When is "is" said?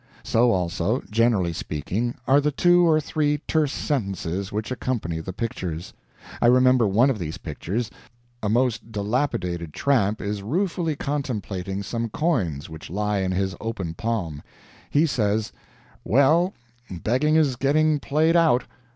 10.19-10.41, 17.35-17.55